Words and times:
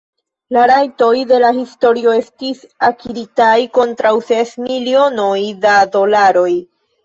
La 0.55 0.61
rajtoj 0.69 1.11
de 1.31 1.37
la 1.43 1.51
historio 1.57 2.15
estis 2.21 2.65
akiritaj 2.89 3.53
kontraŭ 3.81 4.17
ses 4.33 4.57
milionoj 4.67 5.39
de 5.69 5.79
dolaroj. 6.01 6.51